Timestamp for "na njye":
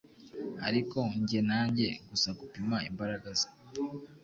1.49-1.89